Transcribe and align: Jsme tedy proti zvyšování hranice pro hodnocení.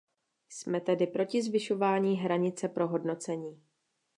Jsme 0.49 0.81
tedy 0.81 1.07
proti 1.07 1.41
zvyšování 1.41 2.15
hranice 2.17 2.69
pro 2.69 2.87
hodnocení. 2.87 3.63